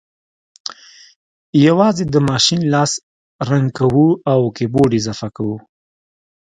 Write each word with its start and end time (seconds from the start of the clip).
یوازې 1.67 2.03
د 2.13 2.15
ماشین 2.29 2.61
لاس 2.73 2.91
رنګ 3.49 3.67
کوو 3.77 4.07
او 4.31 4.39
کیبورډ 4.55 4.91
اضافه 4.99 5.27
کوو 5.35 5.57